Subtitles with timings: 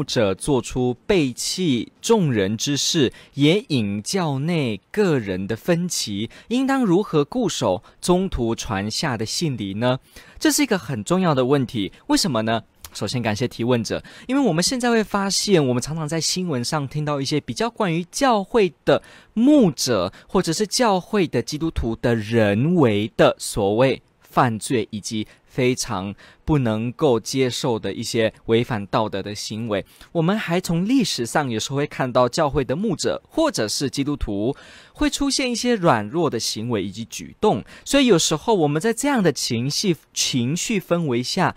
[0.00, 9.98] 牧者做出背弃众人之事，也引教内个人的分歧，应当如何固守中途传下的信理呢？
[10.38, 11.92] 这是一个很重要的问题。
[12.06, 12.62] 为什么呢？
[12.94, 19.02] 首先感谢提问者，因为我们现在会发现，我们常常在新闻上听到一些比较关于教会的
[19.34, 26.14] 牧者，或者是教会的基督徒的人为的所谓犯罪，以及非常
[26.44, 34.56] 不能够接受的一些违反道德的行为，我们还从历史上有时候会看到教会的牧者或者是基督徒
[34.94, 41.56] 会出现一些软弱的行为以及举动，所以有时候我们在这样的情绪情绪氛围下，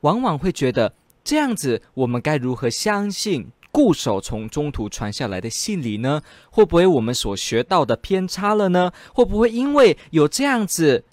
[0.00, 6.22] 往往会觉得这样子，我们该如何相信固守从中途传下来的信理呢？
[6.50, 8.92] 会不会我们所学到的偏差了呢？
[9.14, 11.04] 会不会因为有这样子？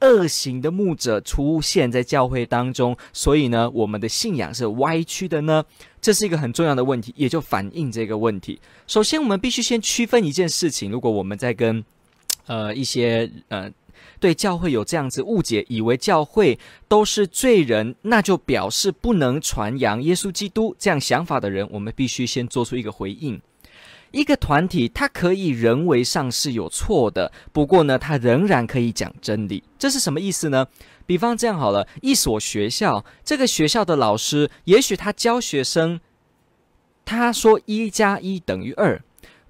[0.00, 5.64] 恶行的牧者出现在教会当中，所以呢，我们的信仰是歪曲的呢？
[6.00, 8.58] 这是一个很重要的问题，也就反映这个问题。
[8.86, 11.84] 首先，我们必须先区分一件事情：如果我们在跟
[12.46, 13.70] 呃一些呃
[14.18, 23.38] 对教会有这样子误解，以为教会都是罪人，那就表示不能传扬耶稣基督这样想法的人，我们必须先做出一个回应。
[24.12, 29.62] 一个团体，它可以人为上是有错的，不过呢，它仍然可以讲真理。
[29.78, 30.66] 这是什么意思呢？
[31.06, 36.00] 比方这样好了，一所学校，这个学校的老师，也许他教学生，
[37.04, 39.02] 他说一加一等于二，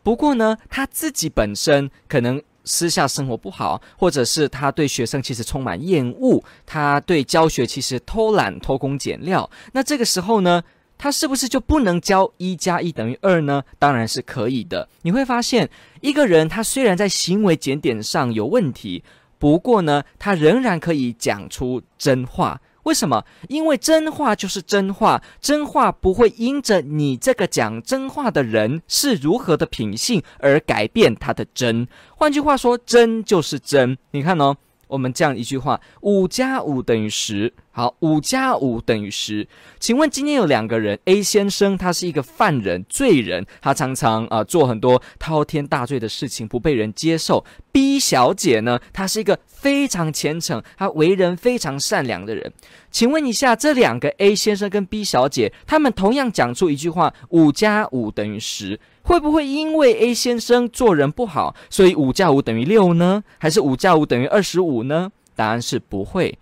[0.03, 9.51] 不过呢，他自己本身可能私下生活不好，或者是他对学生其实充满厌恶，他对教学其实偷懒、偷工减料。
[9.73, 10.63] 那这个时候呢，
[11.03, 13.63] 他是不是就不能教一加一等于二呢？
[13.79, 14.87] 当然是可以的。
[15.01, 15.71] 你会发现，
[16.03, 19.03] 一个人他虽然在行为检点上有问题，
[19.39, 22.61] 不过呢，他仍然可以讲出真话。
[22.83, 23.25] 为什么？
[23.49, 31.89] 因为真话就是真话，真话不会因着你这个讲真话的人是如何的品性而改变他的真。
[32.15, 33.97] 换句话说，真就是真。
[34.11, 34.55] 你看哦。
[34.89, 37.55] 我们这样一句话：五加五等于十。
[37.73, 39.47] 好，五加五等于十。
[39.79, 47.45] 请问今天有两个人，A 先生他是一个犯人、罪人，他常常啊、做很多滔天大罪的事情，不被人接受。
[47.71, 52.53] B 小姐呢，她是一个非常虔诚、她为人非常善良的人。
[52.91, 58.81] 请问一下，这两个 A 先生跟 B 小姐，他们同样讲出一句话：五加五等于十。
[59.03, 63.23] 会不会因为 A 先生做人不好，所以五加五等于六呢？
[63.39, 65.11] 还是五加五等于二十五呢？
[65.37, 66.37] 答案是不会。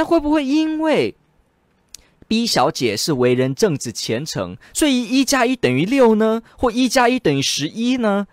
[0.00, 1.14] 那会不会因为
[2.26, 6.40] B 小姐是为人正直虔诚，所以一加一等于六呢？
[6.56, 8.26] 或一加一等于十一呢？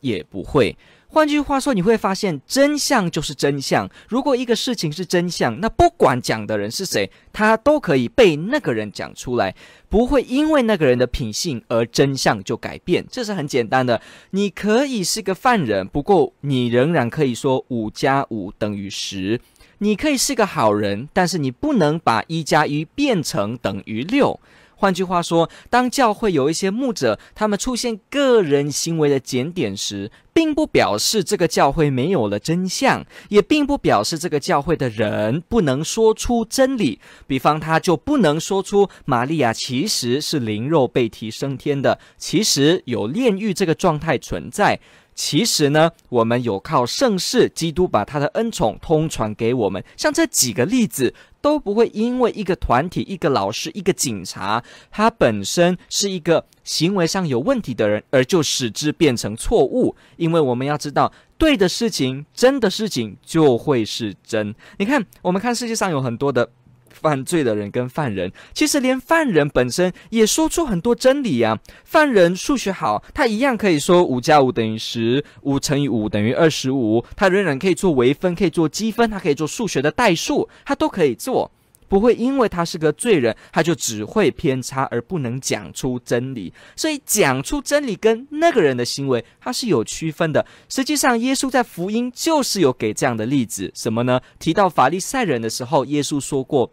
[0.00, 0.76] 也不会。
[1.06, 3.88] 换句话说，你会发现真相就是真相。
[4.08, 9.54] 如果一个事情是真相，那不管讲的人是谁，他都可以被那个人讲出来，
[9.90, 13.06] 不会因为那个人的品性而真相就改变。
[13.08, 14.00] 这是很简单的。
[14.30, 19.38] 你可以是个犯人，不过你仍然可以说五加五等于十。
[19.82, 24.38] 你可以是个好人，但是你不能把一加一变成等于六。
[24.76, 37.00] 换句话说，当教会有一些牧者，他们出现个人行为的检点时，并不表示这个教会没有了真相，也并不表示这个教会的人不能说出真理。
[37.26, 44.80] 比方，他就不能说出玛利亚其实是灵肉被提升天的，其实有炼狱这个状态存在。
[45.14, 49.84] 其实呢，我们有靠圣事，基督把他的恩宠通传给我们。
[49.94, 59.94] 像这几个例子，都不会因为一个团体、一个老师、一个警察，他本身是一个行为上有问题的人，而就使之变成错误。
[60.16, 64.54] 因为我们要知道，对的事情、真的事情就会是真。
[64.78, 66.50] 你看，我们看世界上有很多的。
[66.94, 71.58] 犯罪的人跟犯人，其实连犯人本身也说出很多真理啊。
[71.84, 77.04] 犯人数学好，他一样可以说五加五等于十，五乘以五等于二十五。
[77.16, 81.50] 他仍然可以做微分，可以做积分，他可以做数学的代数，他都可以做。
[81.92, 86.50] 不会因为他是个罪人，他就只会偏差而不能讲出真理。
[86.74, 90.46] 所以讲出真理跟那个人的行为，他是有区分的。
[90.70, 94.22] 实际上，耶稣在福音就是有给这样的例子，什么呢？
[94.38, 96.72] 提到法利赛人的时候，耶稣说过。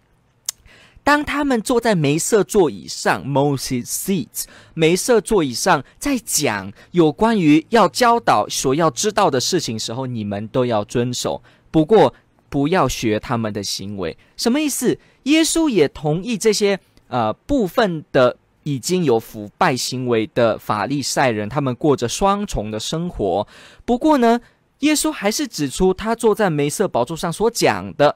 [1.03, 11.43] 当他们坐在梅瑟座椅上 （Moses seats） 梅瑟座椅上在讲有关于要教导所要知道的事情时候，你们都要遵守。
[11.71, 12.13] 不过，
[12.49, 14.17] 不要学他们的行为。
[14.35, 14.97] 什么意思？
[15.23, 23.47] 耶稣也同意这些呃部分的已经有腐败行为的法利赛人，他们过着双重的生活。
[23.85, 24.39] 不过呢，
[24.79, 28.15] 耶稣还是指出，他坐在梅瑟宝座上所讲的，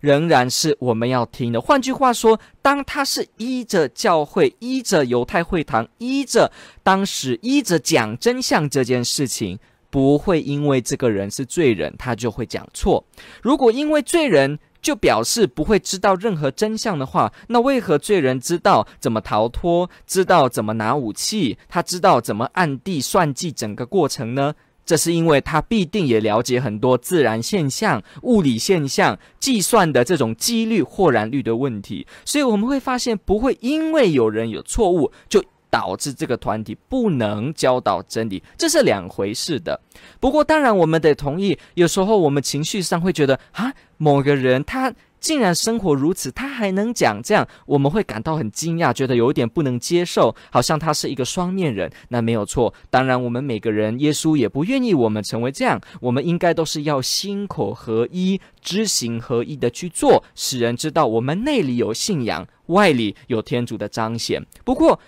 [0.00, 1.60] 仍然是我们要听的。
[1.60, 6.50] 换句话说，当他是依着教会、依着犹太会堂、依着
[6.82, 9.58] 当时、依着讲真相这件事情，
[9.92, 13.04] 不会因为这个人是罪人，他就会讲错。
[13.42, 24.54] 如果因为罪人就表示不会知道任何真相的话，那为何罪人知道怎么逃脱，知道怎么拿武器，他知道怎么暗地算计整个过程呢？
[24.86, 39.80] 这是因为他必定也了解很多自然现象、物理现象、计算的这种几率或然率的问题，所以我们会发现，不会因为有人有错误，就导致这个团体不能教导真理，这是两回事的。
[40.20, 44.92] 不过，当然我们得同意，有时候我们情绪上会觉得啊，某个人他。
[45.22, 51.88] 竟然生活如此，他还能讲这样，我们会感到很惊讶，觉得有点不能接受，好像他是一个双面人。
[52.08, 64.44] 那没有错，当然我们每个人，耶稣也不愿意我们成为这样，我们应该都是要心口合一、知行合一的去做，使人知道我们内里有信仰，外里有天主的彰显。
[64.64, 64.98] 不过，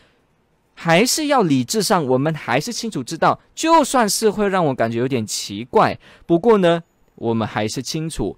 [0.75, 6.83] 还是要理智上，我们还是清楚知道，就算是会让我感觉有点奇怪，不过呢，
[7.15, 8.37] 我们还是清楚。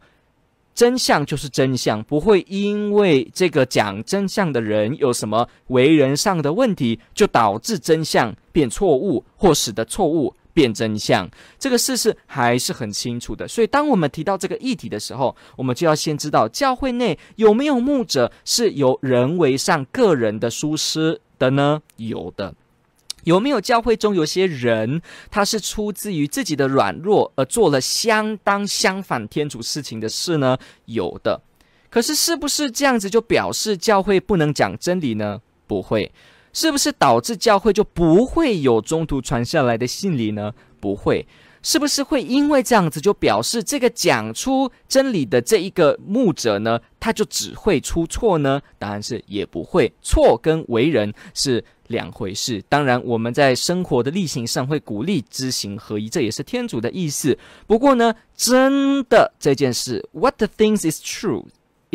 [0.75, 11.27] 真相就是真相，不会因为这个讲真相的人有什么为人上的问题，就导致真相变错误，或使得错误变真相。
[11.59, 13.49] 这个事实还是很清楚的。
[13.49, 21.83] 所以，当我们提到这个议题的时候，我们就要先知道教会内有没有牧者是由人为上个人的疏失的呢？
[21.97, 22.55] 有的。
[23.25, 30.57] 有没有教会中有些人，他是出自于自己的软弱而做了相当相反天主事情的事呢？
[30.85, 31.41] 有的。
[31.91, 35.41] 可是，是不是这样子就表示教会不能讲真理呢？
[35.67, 36.13] 不会。
[36.53, 40.55] 是不是导致教会就不会有中途传下来的信理呢？
[40.81, 41.27] 不会。
[41.67, 48.63] 是不是会因为这样子就表示这个讲出真理的这一个牧者呢，他就只会出错呢？
[48.79, 49.93] 答案是也不会。
[50.01, 52.63] 错跟为人是两回事。
[52.69, 57.37] 当然，我们在生活的例行上会鼓励知行合一，这也是天主的意思。
[57.67, 61.47] 不过呢，真的这件事，What the things is true。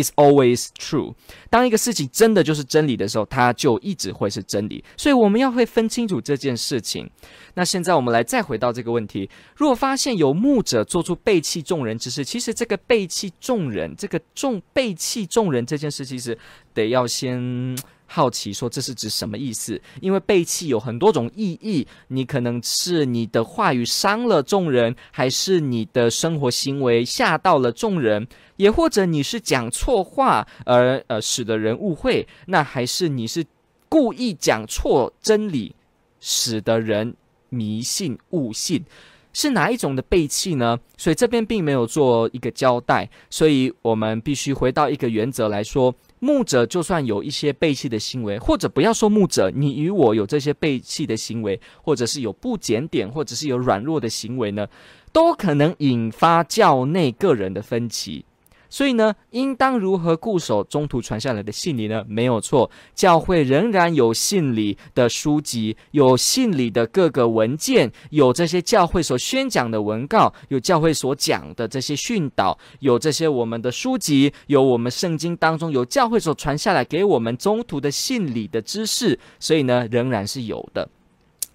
[0.01, 1.13] Is always true。
[1.49, 4.83] 当一个事情真的就是真理的时候，它就一直会是真理。
[4.97, 7.09] 所以我们要会分清楚这件事情。
[7.53, 16.37] 那现在我们来再回到这个问题：若发现有牧者做出背弃众人之事，其实这个背弃众人，这个众背弃众人这件事，其实
[16.73, 17.77] 得要先。
[18.13, 19.81] 好奇说，这是指什么意思？
[20.01, 28.27] 因为背弃有很多种意义，你可能是你的话语伤了众人，还是你的生活行为吓到了众人，
[28.57, 33.45] 也或者你是讲错话而呃使得人误会，那还是你是
[33.87, 35.73] 故意讲错真理，
[36.19, 37.15] 使得人
[37.47, 38.83] 迷信误信，
[39.31, 40.77] 是哪一种的背弃呢？
[40.97, 45.95] 所以这边并没有做一个交代，所以我们必须回到一个原则来说。
[46.23, 54.67] 牧者就算有一些背弃的行为，或者不要说牧者，你与我有这些背弃的行为，或者是有不检点，或者是有软弱的行为呢，
[55.11, 58.23] 都可能引发教内个人的分歧。
[58.71, 62.03] 所以呢，应当如何固守中途传下来的信理呢？
[62.07, 80.87] 没有错，教会仍然有信理的书籍，有信理的各个文件，有这些教会所宣讲的文告，有教会所讲的这些训导，有这些我们的书籍，有我们圣经当中有教会所传下来给我们中途的信理的知识，所以呢，仍然是有的。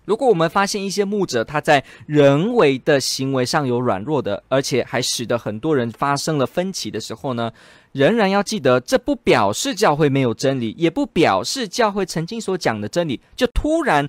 [0.07, 7.53] 如果我们发现一些牧者他在人为的行为上有软弱的，而且还使得很多人发生了分歧的时候呢，
[7.93, 14.09] 仍然要记得，这不表示教会没有真理，也不表示教会曾经所讲的真理就突然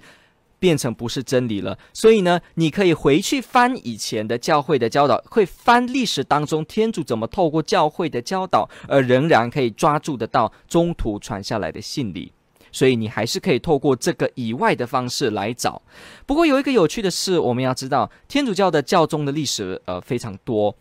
[0.59, 1.77] 变成不是真理了。
[1.93, 12.31] 所以呢，你可以回去翻以前的教会的教导，会翻历史当中天主怎么透过教会的教导，而仍然可以抓住得到中途传下来的信理。
[12.71, 15.81] 所以你还是可以透过这个以外的方式来找。
[16.25, 20.75] 不过有一个有趣的事，我们要知道，天主教的教宗的历史呃非常多，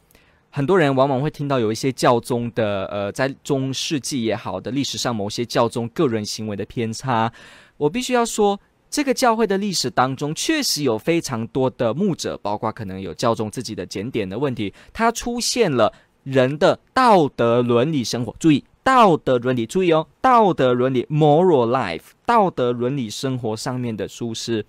[0.51, 7.33] 很多人往往会听到有一些教宗的呃在中世纪也好的历史上某些教宗个人行为的偏差。
[7.77, 18.65] 我必须要说，这个教会的历史当中确实有非常多的牧者，包括可能有教宗自己的检点的问题，他出现了人的道德伦理生活，注意。
[18.87, 24.65] 道德伦理，注意哦，道德伦理 （moral life） 道德伦理生活上面的舒适，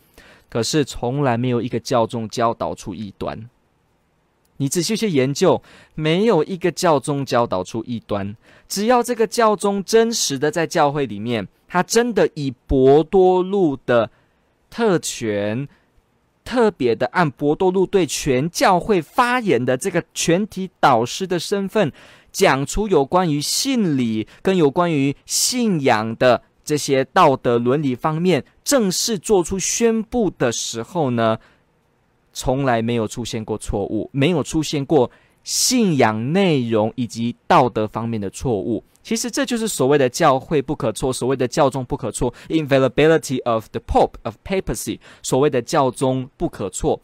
[0.50, 3.48] 可是从来没有一个教宗教导出异端。
[4.58, 5.62] 你仔细去研究，
[5.94, 8.36] 没有一个教宗教导出异端。
[8.68, 14.10] 只要这个教宗真实的在教会里面，他真的以博多禄的
[14.72, 15.68] 特权，
[16.44, 21.92] 特别的按博多禄对全教会发言的这个全体导师的身份，
[22.32, 31.38] 讲出有关于信理跟有关于信仰的这些道德伦理方面，正式做出宣布的时候呢，
[32.34, 35.10] 从来没有出现过错误，没有出现过
[35.44, 38.84] 信仰内容以及道德方面的错误。
[39.02, 47.02] 其实这就是所谓的教会不可错，所谓的教宗不可错，infallibility of the Pope of papacy，所谓的教宗不可错。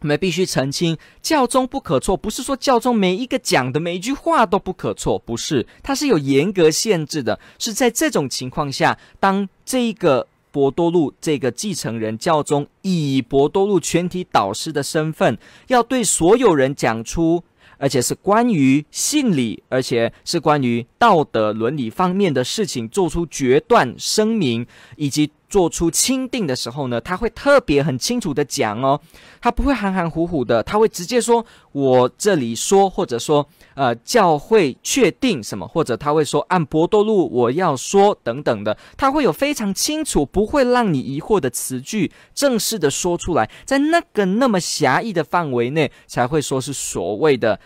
[0.00, 7.38] 我们必须澄清，教宗不可错，不是说教宗每一个讲的每一句话都不可错，不是，它是有严格限制的。
[7.58, 10.26] 是在这种情况下，当这个。
[10.52, 15.36] 博多禄这个继承人教宗以博多禄全体导师的身份，
[15.66, 17.44] 要对所有人讲出，
[17.76, 25.30] 而且是关于信理，而且是关于道德伦理方面的事情，做出决断声明，以及。
[25.56, 29.00] 做出钦定的时候呢，他会特别很清楚的讲哦，
[29.40, 47.58] 他不会含含糊糊的，他会直接说：“我这里说，或者说，呃，教会确定什么，或者他会说按伯多禄我要说等等的，他会有非常清楚，不会让你疑惑的词句，正式的说出来，在那个那么狭义的范围内，才会说是所谓的。”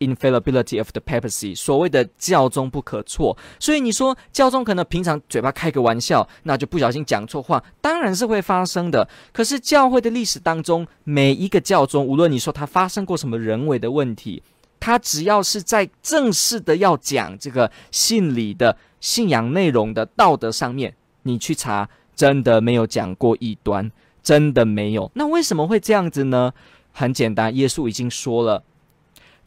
[0.00, 9.08] Infallibility of the papacy，所谓的教宗不可错，所以你说教宗可能平常嘴巴开个玩笑，那就不小心讲错话，当然是会发生的。
[9.32, 14.40] 可是教会的历史当中，每一个教宗，无论你说他发生过什么人为的问题，
[14.78, 23.90] 他只要是在正式的要讲这个信理的信仰内容的道德上面，你去查，真的没有讲过异端，
[24.22, 25.10] 真的没有。
[25.14, 26.52] 那为什么会这样子呢？
[26.92, 28.62] 很简单，耶稣已经说了。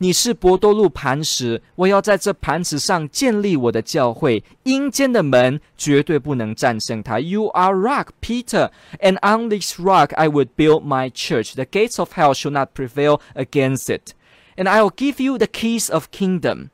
[0.00, 7.18] 你是伯多禄磐石，我要在这磐石上建立我的教会，阴间的门绝对不能战胜它。
[7.18, 11.54] You are rock, Peter, and on this rock I would build my church.
[11.54, 14.12] The gates of hell shall not prevail against it.
[14.56, 16.68] And I will give you the keys of kingdom.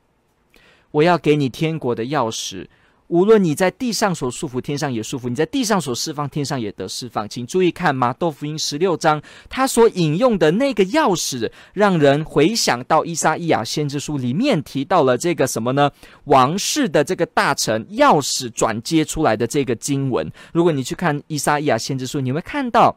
[0.91, 2.67] 我要给你天国的钥匙。
[3.08, 7.26] 无论你在地上所束缚，天上也束缚；你在地上所释放，天上也得释放。
[7.28, 15.90] 请注意看马豆福音十六章，他所引用的那个钥匙，让人回想到以赛亚先知书里面提到了这个什么呢？
[16.24, 20.30] 王室的这个大臣钥匙转接出来的这个经文。
[20.52, 22.96] 如果你去看以赛亚先知书，你会看到，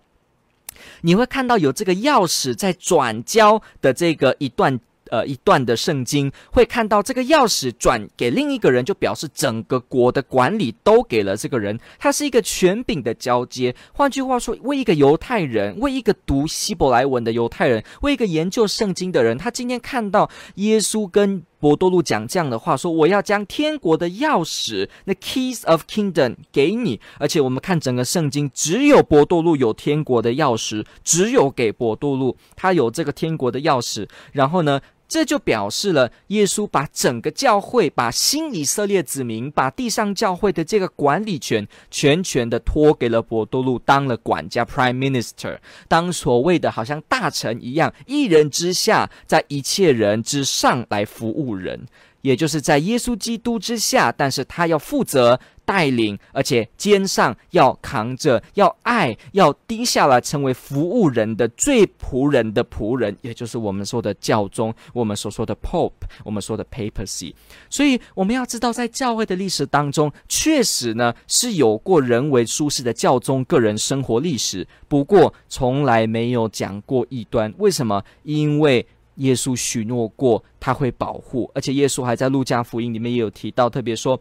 [1.02, 4.80] 你会看到有这个钥匙在转交的这个一段。
[5.12, 13.76] 呃，一段的圣经会看到这个钥匙转给另一个人，就表示整个国的管理都给了这个人，他是一个权柄的交接。
[13.92, 27.02] 换句话说，为一个犹太人，为一个读希伯来文的犹太人，为一个研究圣经的人，他今天看到耶稣跟伯多禄讲这样的话，说我要将天国的钥匙，那 keys of kingdom 给你。
[27.20, 34.08] 而且我们看整个圣经，只有伯多禄有天国的钥匙，只有给伯多禄，他有这个天国的钥匙。
[34.32, 51.88] 然后呢，这就表示了，耶稣把整个教会，把新以色列子民，把地上教会的这个管理权，全权的托给了博多禄，当了管家 （Prime Minister），当所谓的好像大臣一样，一人之下，在一切人之上来服务人，
[52.22, 55.40] 也就是在耶稣基督之下，但是他要负责。
[55.64, 65.92] 带领，而且肩上要扛着，要爱，要低下来，成为服务人的最仆人的仆人，也就是我们说的教宗，我们所说的 Pope，
[66.26, 67.34] 我们说的 Papacy。
[67.70, 77.54] 所以我们要知道，在教会的历史当中，确实呢是有过人为舒适的教宗个人生活历史，不过从来没有讲过异端。
[77.60, 78.04] 为什么？
[78.24, 78.86] 因为
[79.22, 84.20] 耶稣许诺过他会保护，而且耶稣还在路加福音里面也有提到，特别说。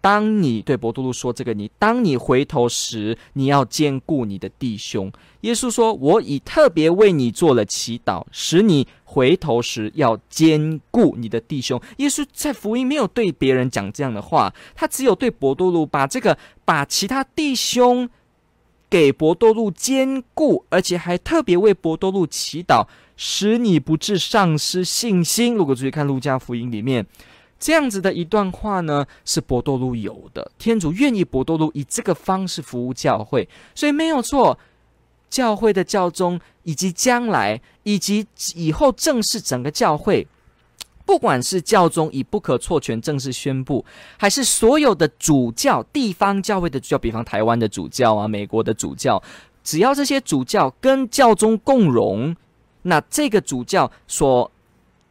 [0.00, 5.10] 当你对伯多禄说这个，你当你回头时，你要坚固你的弟兄。
[5.40, 18.08] 耶稣说：“我已特别为你做了祈祷，使你回头时要坚固你的弟兄。”耶稣在福音没有对别人讲这样的话，他只有对伯多禄把这个把其他弟兄
[18.88, 22.86] 给伯多禄坚固，而且还特别为伯多禄祈祷，
[23.18, 25.54] 使你不致丧失信心。
[25.54, 27.04] 如果注意看路加福音里面。
[27.60, 30.48] 这样子的一段话呢，是伯多禄有的。
[30.58, 34.56] 天主愿意伯多禄以这个方式服务教会，所以没有错。
[35.28, 40.26] 教会的教宗以及将来以及以后正式整个教会，
[41.04, 43.84] 不管是教宗以不可错权正式宣布，
[44.16, 49.20] 还是所有的主教、地方教会的主教，比方台湾的主教啊、美国的主教，
[49.64, 52.34] 只要这些主教跟教宗共荣，
[52.88, 54.50] 那这个主教所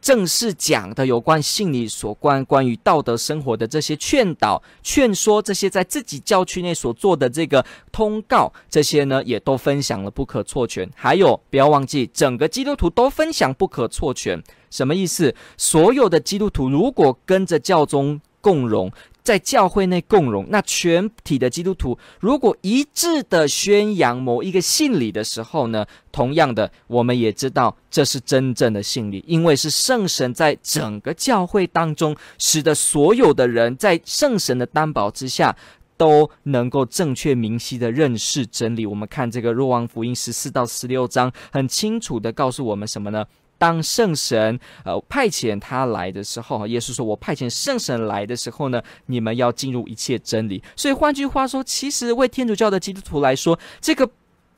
[0.00, 10.88] 正式讲的有关信理、所关关于道德生活的这些劝导、劝说，这些在自己教区内所做的这个通告，这些呢也都分享了不可错全。
[10.94, 15.34] 还有，不要忘记，整个基督徒都分享不可错全，什么意思？
[15.56, 18.92] 所有的基督徒如果跟着教宗共荣。
[19.28, 35.54] 在教会内共荣，那全体的基督徒如果一致的宣扬某一个信理的时候呢，同样的，我们也知道这是真正的信理，因为是圣神在整个教会当中，使得所有的人在圣神的担保之下，
[35.98, 38.86] 都能够正确明晰的认识真理。
[38.86, 43.26] 我们看这个若望福音十四到十六章，很清楚的告诉我们什么呢？
[43.58, 54.08] 当圣神呃派遣他来的时候，耶稣说：“我派遣圣神来的时候呢，你们要进入一切真理。”所以换句话说，其实为天主教的基督徒来说，这个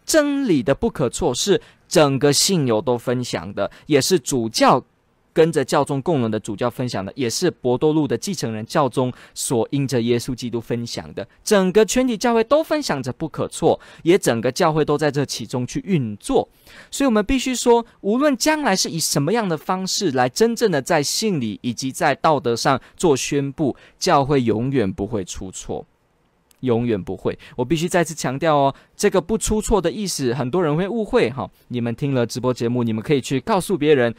[0.05, 4.85] 真理的不可错是整个信友都分享的，也是主教。
[5.33, 11.27] 跟着教宗共荣的主教分享的，也是博多路的继承人教宗所因着耶稣基督分享的。
[11.45, 16.49] 整个全体教会都分享着不可错，也整个教会都在这其中去运作。
[16.91, 25.87] 所以，我们必须说，无论将来是以什么样的方式来真正的在信理以及在道德上做宣布，教会永远不会出错，
[26.61, 27.39] 永远不会。
[27.57, 31.49] 我必须再次强调哦，这个不出错的意思，很多人会误会哈。
[31.69, 34.15] 你们听了直播节目，你们可以去告诉别人。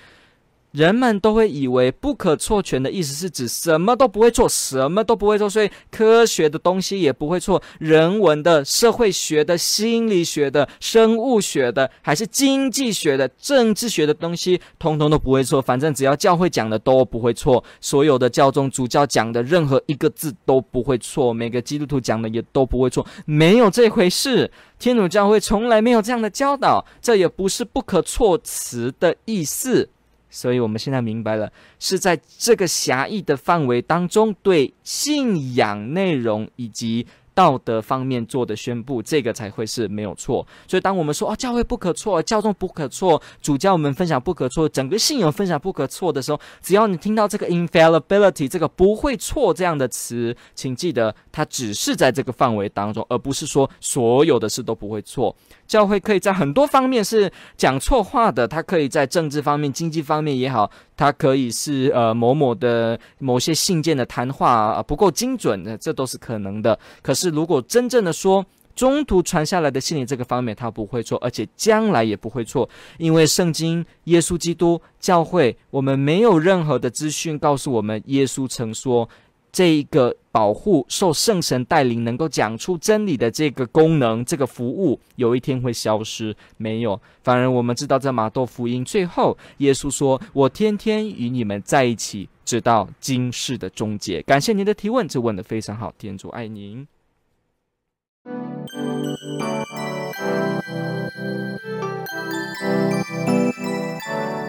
[0.71, 15.61] 人们都会以为不可错全的意思是指什么都不会错，什么都不会错，所以科学的东西也不会错，人文的、社会学的、心理学的、生物学的，还是经济学的、政治学的东西，通通都不会错。
[15.61, 24.49] 反正只要教会讲的都不会错，所有的教宗主教讲的任何一个字都不会错，每个基督徒讲的也都不会错，没有这回事。
[24.79, 29.89] 天主教会从来没有这样的教导，这也不是不可错词的意思。
[30.31, 40.45] 所以，我们现在明白了，是在这个狭义的范围当中，对信仰内容以及道德方面做的宣布，这个才会是没有错。
[40.67, 55.35] 所以，当我们说哦，教会不可错，教宗不可错，主教我们分享不可错，整个信仰分享不可错的时候，只要你听到这个 infallibility 这个不会错这样的词，请记得，它只是在这个范围当中，而不是说所有的事都不会错。
[55.71, 66.77] 教会可以在很多方面是讲错话的，它可以在政治方面、经济方面也好，它可以是呃某某的某些信件的谈话啊不够精准的，这都是可能的。
[67.01, 79.07] 可是如果真正的说，中途传下来的信理这个方面，他不会错，而且将来也不会错，因为圣经、耶稣基督、教会，我们没有任何的资讯告诉我们，耶稣曾说。
[79.51, 86.35] 这一个保护受圣神带领，能够讲出真理的这个功能，这个服务，有一天会消失？
[86.57, 96.87] 没有，反而我们知道，在马窦福音最后，耶稣说：“我天天与你们在一起，直到今世的终结。”感谢您的提问，这问得非常好，天主爱您。